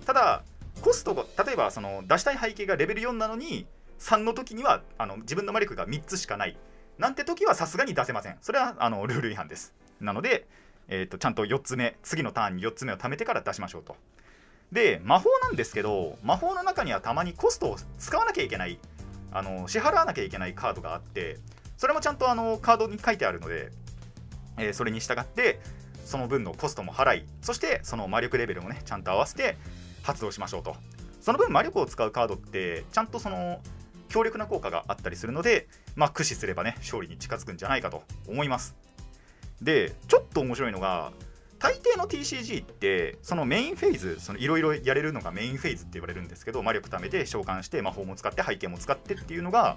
[0.04, 0.42] ただ
[0.82, 3.66] コストが例えばその出したい背景がレベル4なのに
[3.98, 6.56] 3の時にはあの自分の魔力が3つしかない。
[6.98, 8.36] なんて時はさすがに出せません。
[8.42, 9.74] それはあのルール違反です。
[10.00, 10.46] なので、
[10.88, 13.96] えー、とちゃんと4つ目次のターンに4つ目を貯めてから出しましょうと。
[14.72, 18.78] で魔法なんですけど魔法の中にはたまにコストを使わなきゃいけない
[19.32, 21.38] あの支払わなきゃいけないカードがあって
[21.76, 23.70] それもちゃんとあのカードに書いてあるので、
[24.58, 25.60] えーそれに従って
[26.04, 29.56] その分のコストも払いそしてその魔力レベルもねちゃんと合わせて
[30.02, 30.76] 発動しましょうと。
[31.20, 33.60] その分魔力を使うカードってちゃんとその
[34.08, 38.74] 強力な効果があったりするので、まあ、駆使すればね勝利に近づくんじゃないかと思います。
[39.62, 41.12] でちょっと面白いのが
[41.60, 49.76] 大抵の TCG ってそのメインフェーズいろいろやれるのがメインフェーズって言われるんですけど魔力貯めて召喚して魔法も使って背景も使ってっていうのが、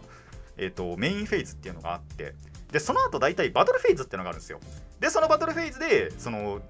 [0.58, 2.34] えー、とメインフェーズっていうのがあって
[2.72, 4.60] でその後大体バトルフェーズっていうのがあるんですよ
[5.00, 6.62] でそのバトルフェーズでその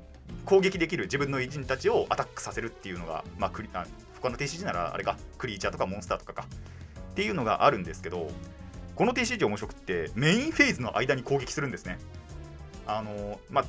[0.46, 3.86] 攻撃できる自分の偉人たちをアタックさせるっていうのが、まあ、クリあ
[4.20, 6.48] 他の TCG ならあれかクリーチャーとかモンスターとかか。
[7.12, 8.28] っていうのがあるんですけど
[8.96, 12.00] この TCG 面白くってメインフェーズの間に攻撃するんですね。
[12.86, 13.66] あのまあ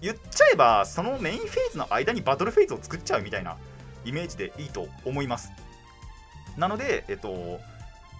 [0.00, 3.56] 言っちゃえばそのメインフェーズの間にバトルフェーズを作っちゃうみたいな
[4.04, 5.50] イメージでいいと思います。
[6.56, 7.60] なのでえっと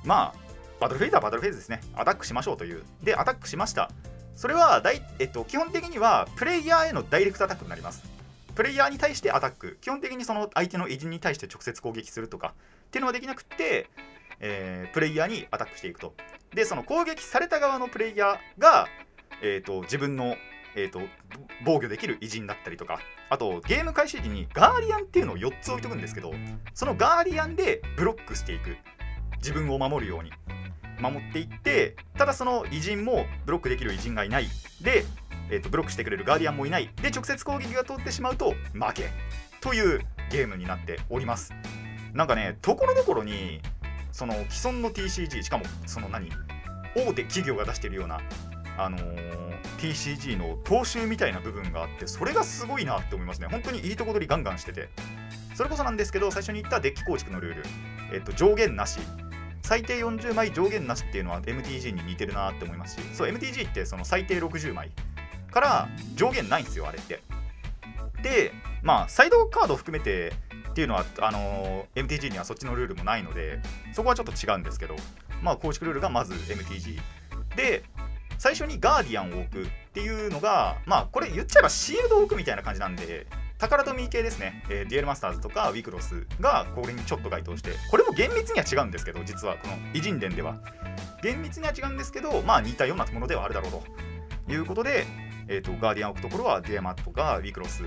[0.04, 0.46] まあ
[0.80, 1.80] バトルフェーズはバトルフェーズですね。
[1.94, 2.84] アタックしましょうという。
[3.02, 3.90] でアタックしました。
[4.34, 8.04] それは大、えっと、基本的にはプレイヤーへのダイレクトアタックになります。
[8.54, 9.78] プレイヤーに対してアタック。
[9.80, 12.54] 基本的にその相手の偉人に対して直接攻撃するとか。
[12.86, 13.88] っていうのはできなくて、
[14.40, 16.14] えープレイヤーにアタックしていくと。
[16.54, 18.88] でその攻撃された側のプレイヤーが、
[19.42, 20.36] えー、と自分の、
[20.76, 21.00] えー、と
[21.64, 26.32] 防御できる偉人だったりとかあとゲーム開始時にガーディアンっていうのを4つ置いとくんですけど
[26.74, 28.76] そのガーディアンでブロックしていく。
[29.38, 30.32] 自分を守るように。
[30.98, 34.48] 守っていってただその偉人もブロックできる偉人がいない。
[34.80, 35.04] で、
[35.50, 36.90] えー、とブロックしてくれるガーディアンもいない。
[37.02, 39.10] で直接攻撃が通ってしまうと負け。
[39.60, 41.52] というゲームになっております。
[42.14, 43.60] なんかねところどころに
[44.10, 46.30] その既存の TCG しかもその何？
[46.96, 48.20] 大手企業が出してるような
[48.78, 49.36] あのー
[49.76, 53.46] TCG の踏襲みたいな部分があってそれがすごいなって思いますね。
[53.46, 54.88] 本当にいいとこ取りガンガンしてて。
[55.54, 57.62] それこそなんですけど最初に言ったデッキ構築のルール、
[58.12, 58.98] えっと、上限なし。
[59.62, 63.02] 最低40枚上限なしっていうのは MTG に似てるなって思いますし。
[63.14, 64.90] そう MTG ってその最低60枚
[65.50, 67.20] から上限ないんですよあれって。
[68.22, 70.32] でまあサイドカード含めて
[70.70, 73.60] っていうのはあのー MTG にはそっちのルールもないので
[73.92, 74.96] そこはちょっと違うんですけど
[75.42, 76.98] まあ構築ルールがまず MTG
[77.56, 77.82] で
[78.38, 83.26] 最初にガーディアンを置くっていうのがまあこれ言っちゃえばシールドを置くみたいな感じなんで
[83.58, 90.58] 宝富系ですね、えーデュエルマスターズとかウィクロスがこれにちょっと該当してこれも厳密には違うんですけど実はこの偉人伝では。
[91.22, 93.82] 厳密には違うんですけどまあ似たようなものではあるだろうと。
[94.48, 95.06] いうことで、
[95.48, 97.82] えー、とガーディアンを置くところはデュエマとかウィクロス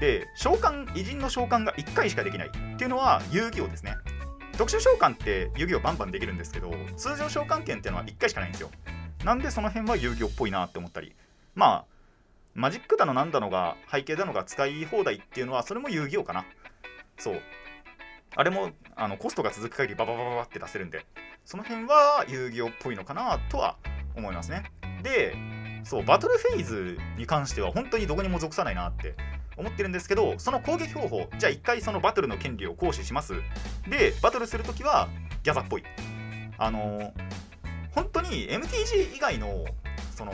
[0.00, 3.96] で召喚偉人の召喚が1回しかできないっていうのは遊戯王ですね。
[4.56, 8.70] 特殊召喚って遊戯王バンバンできるんですけど通常召喚権っていうのは1回しかないんですよ。
[9.24, 11.14] なんでその辺は遊戯王っぽいなって思ったり。
[11.54, 11.84] まあ
[12.54, 16.44] マジックだのなんだのが背景だのが使い放題っていうのはそれも遊戯王かな。
[17.18, 17.40] そう。
[18.34, 21.04] あれもあのコストが続く限りバババババって出せるんで
[21.44, 23.76] その辺は遊戯王っぽいのかなとは
[24.16, 24.64] 思いますね
[25.02, 25.36] で
[25.84, 29.16] そうバトルフェーズに関しては本当にどこにも属さないなって
[29.56, 33.34] 思ってるんですけどその攻撃方法じゃあ一回そのバトルの権利を行使します
[33.86, 35.08] でバトルするときは
[35.42, 35.84] ギャザっぽい
[36.56, 37.12] あのー
[37.94, 39.64] 本当に MTG 以外の
[40.14, 40.32] その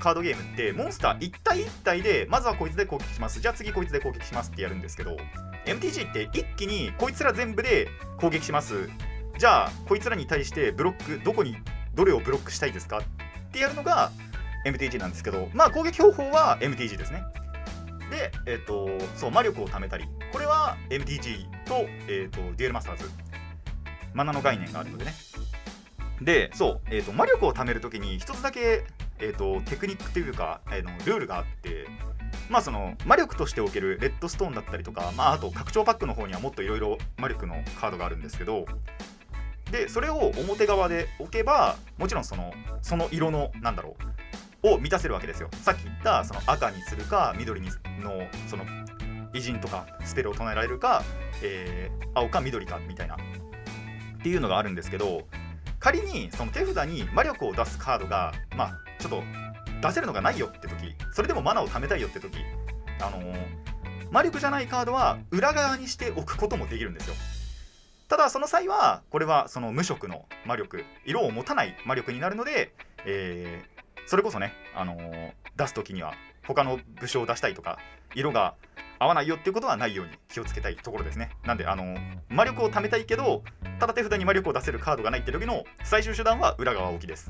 [0.00, 3.40] カードゲームってモンスター1体1体でまずはこいつで攻撃します。
[3.40, 5.16] じゃあ次こいつで攻撃しますってやるんですけど
[5.66, 8.88] MTG って一気にこいつら全部で攻撃します。
[9.38, 11.56] じゃあこいつらに対してブロックどこに
[11.94, 13.02] どれをブロックしたいですかっ
[13.50, 14.12] てやるのが
[14.66, 17.24] MTG なんですけどまあ攻撃方法は MTG ですね。
[18.10, 20.04] でえっ、とそう魔力を貯めたり。
[20.32, 23.10] これは MTG と,、えっとデュエルマスターズ。
[24.12, 25.14] マナの概念があるのでね。
[26.24, 28.84] でそう、えー、と魔力を貯めるときに一つだけ、
[29.18, 31.86] えー、とテクニックというか、えーのルールがあって
[32.50, 38.66] まあその魔力としておけるレッドストーンだったりとか、まあ、あと拡張パックの方にはもっといろいろ魔力のカードがあるんですけど
[39.70, 43.96] でそれを表側で置けばもちろんそのその色のなんだろ
[44.62, 45.50] うを満たせるわけですよ。
[45.60, 47.68] さっき言ったその赤にするか緑に
[48.00, 48.64] のその
[49.34, 51.02] 偉人とかスペルを唱えられるか、
[51.42, 53.18] えー青か緑かみたいなっ
[54.22, 55.22] ていうのがあるんですけど
[55.84, 59.22] 仮にその手札に魔力を出すカードがまあちょっと
[59.86, 62.38] 出せるのがないよって時それでもマナを貯めたいよって時
[63.02, 63.34] あのー
[64.10, 67.14] 魔力じゃないカードは裏側にしておくこともできるんですよ。
[68.06, 72.72] ただその際はこれはその無色の魔力色を持たない魔力になるので、
[73.04, 76.14] えーそれこそね、あのー出す時には
[76.46, 77.78] 他の武将を出したいとか
[78.14, 78.54] 色が
[79.04, 81.30] 合わないよっていうことはないように気をつけたいところですね。
[81.44, 81.96] なんであの
[82.28, 83.42] 魔力を貯めたいけど
[83.78, 87.28] ただ手札に魔力を出せるカードがないって時の最終手段は裏側置きです。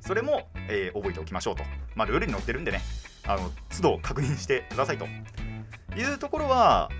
[0.00, 1.62] それも、えー覚えておきましょうと。
[1.94, 2.80] まあルールに載ってるんでね
[3.26, 5.06] あの都度確認してくださいと。
[5.06, 6.90] いうところは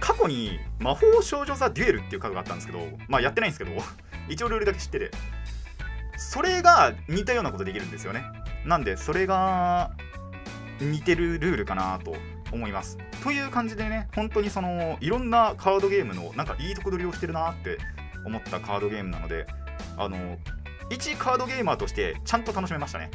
[0.00, 3.82] 過去に魔法少女ザ・デュエルっていうカードがあったんですけどまあやってないんですけど
[4.28, 5.10] 一応ルールだけ知ってて。
[6.18, 8.24] それが似たようなことできるんですよね。
[8.64, 9.90] なんでそれが
[10.80, 12.16] 似てるルールかなと
[12.52, 12.98] 思います。
[13.22, 17.78] という感じでね本当にそのいろんなカードゲームのなんかいいとこ取りをしてるなって
[18.24, 19.46] 思ったカードゲームなので
[19.96, 20.38] あの
[20.90, 23.10] 一カードゲーマーとしてちゃんと楽しめましたね。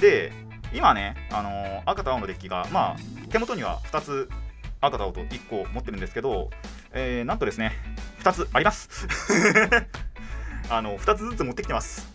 [0.00, 0.32] で
[0.72, 2.96] 今ねあの赤と青のデッキがまあ
[3.30, 4.28] 手元には2つ
[4.80, 6.50] 赤と青と1個持ってるんですけど、
[6.92, 7.72] えーなんとですね
[8.20, 8.88] 2つあります。
[10.70, 12.12] あの2つずつ持ってきてます。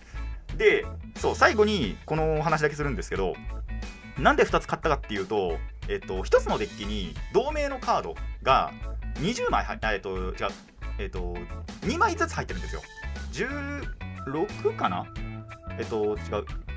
[0.58, 0.86] で
[1.16, 3.34] そう最後にこのお話だけするんですけど
[4.18, 5.58] なんで2つ買ったかっていうと、
[5.90, 8.72] えっと、1つのデッキに同名のカードが
[9.16, 10.34] 20枚えっと違う
[11.00, 11.36] えっと
[11.82, 12.82] 2枚ずつ入ってるんですよ。
[13.34, 15.08] 16かな？
[15.80, 16.16] えっと違う。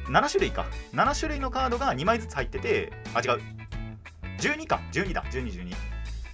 [0.08, 0.64] 7種類か。
[0.94, 3.40] 7種類のカードが2枚ずつ入っててあ違う。
[4.38, 4.80] 12か。
[4.92, 5.22] 12だ。
[5.30, 5.74] 1212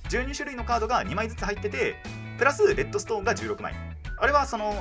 [0.09, 1.97] 12種類のカードが2枚ずつ入ってて
[2.39, 3.75] プラスレッドストーンが16枚。
[4.17, 4.73] あれはその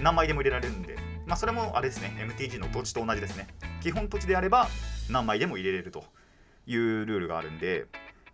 [0.00, 0.96] 何枚でも入れられるんで。
[1.26, 2.16] まあそれもあれですね。
[2.18, 3.46] MTG の土地と同じですね。
[3.82, 4.68] 基本土地であれば
[5.10, 6.04] 何枚でも入れれると。
[6.66, 7.86] いうルールがあるんで、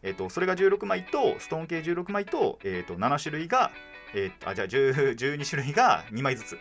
[0.03, 3.71] えっとそれが16枚とストーン系16枚と,、えっと7種類が、
[4.15, 6.59] えっとあじゃあ10 12種類が2枚ずつ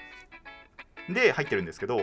[1.10, 1.97] で入ってるんですけど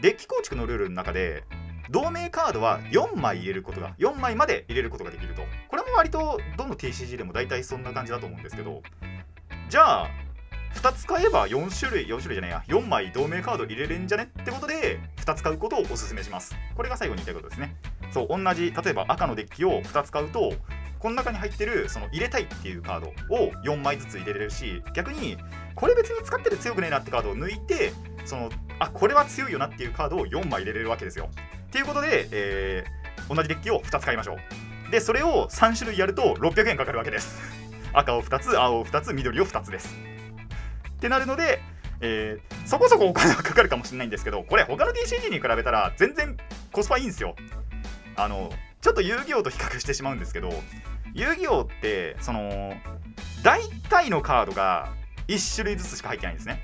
[0.00, 1.44] デッキ構築のルールの中で
[1.90, 5.42] 同盟カードは4枚入れることが4枚まで入れることができると。
[5.68, 8.82] これも割とどの TCG でも大体そんな感じだと思うんですけど
[9.68, 10.10] じゃあ
[10.74, 16.54] 2つ買えば4種類4種類じゃないや4枚同盟カード入れれんじゃねってことで2つ買うことをおすすめします。
[16.76, 17.74] これが最後に言いたいことですね。
[18.10, 20.52] そう同じ例えば赤のデッキを2つ買うと
[20.98, 25.38] この中に入ってるその入れたいっていうカードを4枚ずつ入れれるし逆に
[25.74, 27.92] これ別に使ってて強くねえなってカードを抜いて
[28.26, 31.30] そのあこれは強いよなっていうカードを4枚入れれるわけですよ。
[31.68, 34.36] っていうことで、えー同じデッキを2つ買いましょ
[34.88, 34.90] う。
[34.90, 37.38] でそれを3種類やると600円かかるわけです。
[37.92, 39.96] 赤を2つ青を2つ緑を2つです。
[40.88, 41.62] ってなるので、
[42.00, 46.36] えーそこそこお金はかかるかもしれないんですけどこれ他の TCG に比べたら全然
[46.72, 47.36] コスパいいんですよ。
[48.24, 50.50] あのちょっと遊戯王と比較してしまうんですけど
[51.14, 52.72] 遊戯王ってその
[53.42, 54.88] 大体のカードが
[55.28, 56.60] 1種類ずつしか入ってないんですね。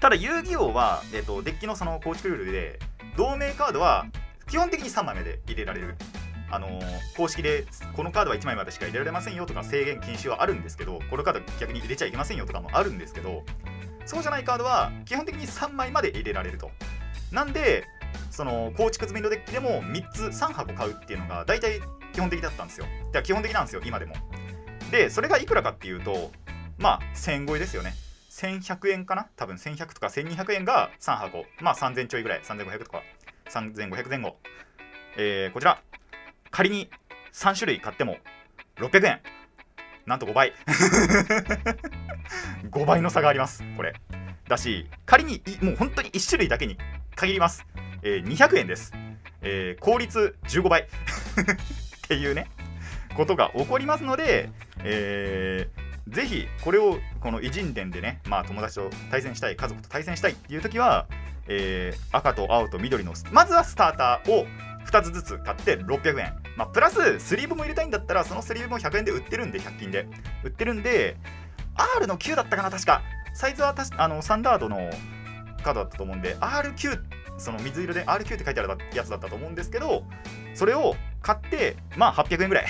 [0.00, 2.78] ただ遊戯王は、えっとデッキのその構築ルールで
[3.18, 4.06] 同盟カードは
[4.48, 5.96] 基本的に3枚目で入れられる。
[6.50, 6.82] あのー
[7.16, 13.44] 公式でこのカードは1枚までしか入れられませんよとか制限禁止はあるんですけどこのカード逆に入れちゃいけませんよとかもあるんですけど
[14.06, 16.70] そうじゃないカードは基本的に3枚まで入れられると。
[17.30, 17.86] なんで
[18.30, 21.80] その構築済みのデッキでも3つ3箱買うっていうのが大体
[22.12, 22.86] 基本的だったんですよ。
[22.86, 24.14] いや基本的なんですよ今でも。
[24.90, 26.30] でそれがいくらかっていうと
[26.78, 27.94] まあ1000超えですよね。
[28.30, 29.26] 1100円かな？
[29.36, 31.44] 多分1100とか1200円が3箱。
[31.60, 32.40] まあ3000ちょいぐらい。
[32.42, 33.02] 3500とか。
[33.50, 34.36] 3500前後。
[35.16, 35.82] えーこちら。
[36.50, 36.90] 仮に
[37.32, 38.16] 3種類買っても
[38.76, 39.20] 600円。
[40.06, 40.52] なんと5倍。
[42.70, 43.94] 5倍の差がありますこれ。
[44.50, 46.76] だし仮にもう本当に1種類だけに
[47.14, 47.64] 限ります、
[48.02, 48.92] えー200円です、
[49.40, 50.82] えー効率15倍。
[50.82, 50.86] っ
[52.08, 52.48] ていうね
[53.14, 54.50] ことが起こりますので、
[54.84, 61.06] えーぜひこれをこの偉人伝でね、まあ、友達と対戦したい家族と対戦したいっていう時は、
[61.46, 64.46] えー赤と青と緑のまずはスターターを
[64.86, 70.08] 2つずつ買って600円、まあ、プラススリーブも入れたいんだったらそのスリーブも100円で売ってるんで100均で。
[70.42, 71.16] 売ってるんで
[71.96, 73.02] R の9だったかな確か。
[73.34, 74.90] サイズはあのスタンダードの
[75.62, 77.00] カードだったと思うんで R9
[77.38, 80.04] その水色で R9 って書いてあるやつだったと思うんですけど
[80.54, 82.66] それを買ってまあ800円ぐらい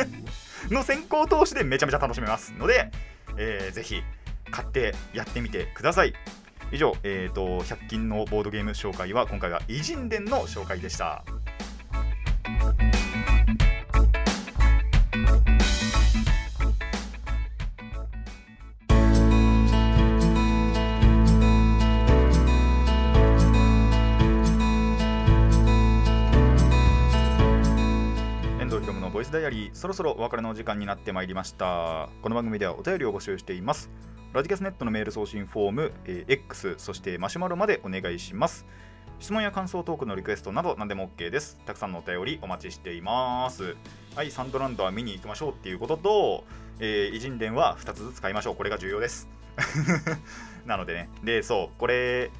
[0.70, 2.90] の先行投資でめちゃめちゃ楽しめますので、
[3.36, 4.02] えーぜひ
[4.50, 6.14] 買ってやってみてください。
[6.70, 11.24] 以上、えー、と100均のボードゲーム紹介は今回は偉人伝の紹介でした。
[29.28, 32.08] スダイアリーそろそろお別れのお時間になってまいりました。
[32.22, 33.90] この番組ではお便りを募集しています。
[34.32, 38.64] ラジキャスネットのメール送信フォーム、えー X そしてマシュマロまでお願いします。
[39.18, 41.60] 質問や感想トークのリクエストなど何でも OK です。
[41.66, 43.76] たくさんのお便りお待ちしています。
[44.16, 46.44] はいサンドランドは見に行きましょうっていうことと、
[46.80, 48.56] えー偉人伝は2つずつ買いましょう。
[48.56, 49.28] これが重要です。
[50.64, 51.10] なのでね。
[51.22, 52.30] でそうこれ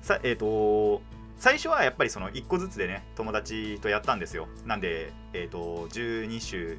[0.00, 1.02] さえっ、と
[1.38, 4.48] 最初はやっぱりその1個ずつでね友達とやったんですよ。
[4.64, 6.78] なんで、えー、と12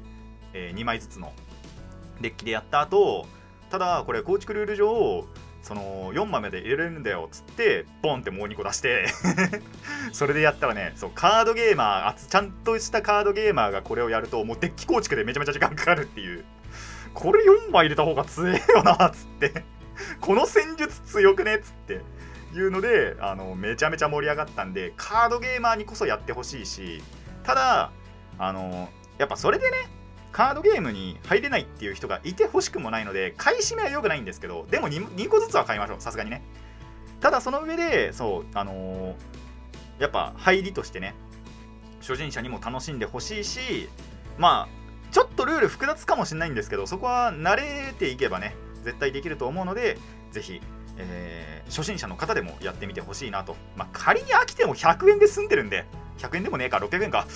[0.52, 1.32] え2枚ずつの
[2.20, 3.26] デッキでやった後
[3.70, 5.24] ただこれ構築ルール上
[5.62, 9.06] その4枚まで入れれるんだよっつってボンってもう2個出して
[10.12, 16.44] それでやったらねそうカードゲーマーあつちゃんとしたカードゲーマーがこれをやるともうデッキ構築でめちゃめちゃ時間かかるっていう。
[17.14, 19.64] これ4枚入れた方が強えよなっつって。
[20.20, 22.00] この戦術強くねっつって。
[22.54, 27.02] いうのであのめちゃめちゃ盛り上がったんでカードゲーマーにこそやってほしいし
[27.42, 27.92] ただ
[28.38, 29.76] あのやっぱそれでね
[30.32, 36.42] カードゲームに入れないっていう人がいてほしくもないので買い占めは良くないんですけどでも 2, 2個ずつは買いましょうさすがにね。
[37.20, 39.38] ただその上でそうあのー
[39.98, 41.14] やっぱ入りとしてね
[42.00, 43.88] 初心者にも楽しんでほしいし
[44.38, 49.98] まあちょっとルール複雑かもしれないんですけどそこは慣れていけばね絶対できると思うので
[50.30, 50.60] ぜひ、
[50.98, 55.84] えー初心者の方でもやってみてほしいなと、まあ、仮に飽きても100円で済んでるんで
[56.16, 57.26] 100円でもねえか600円か。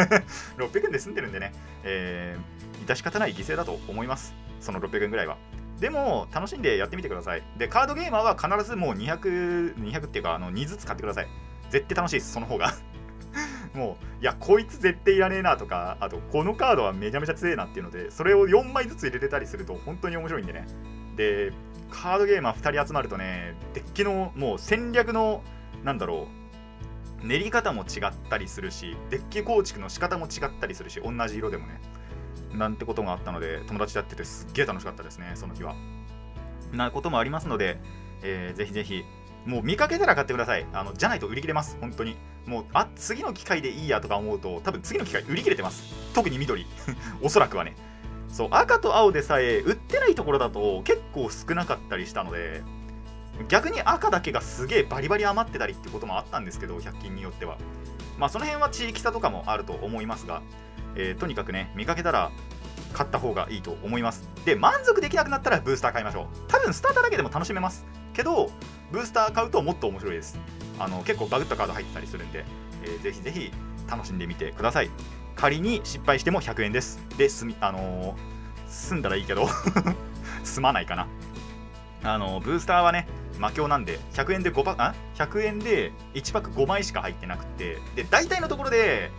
[0.56, 4.34] 600円で済んでるんでね、えー致し方ない犠牲だと思います。
[4.60, 5.38] その600円ぐらいは。
[5.80, 7.42] でも楽しんでやってみてください。
[7.56, 11.28] でカードゲーマーは必ずもう200 200っていうかあの2ずつ買ってください。
[11.70, 12.74] 絶対楽しいですその方が。
[13.74, 20.66] もういやこいつ絶対いらねえなとかあとこのカードはめちゃめちゃ強えなっていうのでそれを4枚ずつ入れれたりすると本当に面白いんでね。
[21.16, 21.52] で
[21.94, 25.42] カードゲーマー2人集まるとねデッキのもう戦略の
[25.84, 26.26] なんだろ
[27.22, 31.80] う練り方も違ったりするしデッキ構築の仕方も違ったりするし同じ色でもね
[32.52, 35.74] なんてことがあったので友達やっててすっげえ楽しかったですねその日は。
[36.72, 37.78] なこともありますので、
[38.22, 39.04] えーぜひぜひ
[39.46, 40.66] もう見かけたら買ってください。
[40.72, 42.16] あのじゃないと売り切れます本当に。
[42.46, 45.84] もうあ次の機会でいいやとか思うと多分次の機会売り切れてます。
[46.14, 46.66] 特に緑。
[47.22, 47.74] おそらくはね。
[48.34, 52.64] そう赤と青でさえ売ってないところだと結構少なかったりしたので
[53.46, 57.56] 逆に赤だけがすげえバリバリ余ってたりってこともあったんですけど100均によっては。
[58.18, 60.42] まあその辺は地域差とかもあると思いますが、
[60.96, 62.32] えーとにかくね見かけたら
[62.92, 64.28] 買った方がいいと思います。
[64.44, 66.26] で満足できなくなったらブースター買いましょう。
[66.48, 67.86] 多分スターターだけでも楽しめます。
[68.14, 68.50] けど
[68.90, 70.40] ブースター買うともっと面白いです。
[70.80, 72.44] あの結構バグったカード入ってたりするんで、
[72.82, 73.52] えーぜひぜひ
[73.88, 74.90] 楽しんでみてください。
[75.44, 76.98] 仮に失敗しても100円です。
[77.18, 78.16] で済みあのー
[78.66, 79.46] 済んだらいいけど
[80.42, 81.06] 済まないかな。
[82.02, 83.06] あのブースターはね
[83.38, 89.12] 魔境なんで100円で5パあ？100円で1パック5枚しか入ってなくてで大体のところで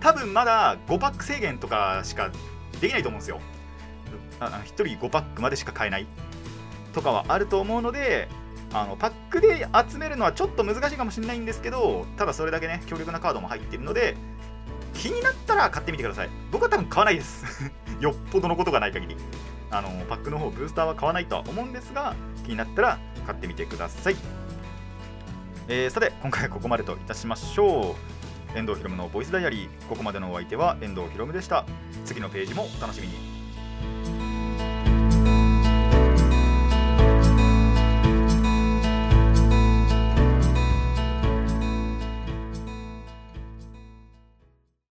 [0.00, 2.28] 多分まだ5パック制限とかしか
[2.78, 3.40] できないと思うんですよ。
[4.38, 6.06] あ1人5パックまでしか買えない。
[6.92, 8.28] とかはあると思うので
[8.74, 14.14] あのパックで集めるのはちょっと難しいかもしれないんですけどただそれだけね強力なカードも入っているので
[15.00, 16.30] 気になったら買ってみてください。
[16.52, 17.72] 僕は多分買わないです。
[18.00, 19.16] よっぽどのことがない限り。
[19.70, 24.16] あのパックの方ブースターは買わないとは思うんですが気になったら買ってみてください、
[25.68, 27.94] えーさて今回はここまでといたしましょ
[28.54, 28.58] う。
[28.58, 29.86] 遠藤ひろむのボイスダイアリー。
[29.86, 31.64] ここまでのお相手は遠藤ひろむでした。
[32.04, 33.29] 次のページもお楽しみに。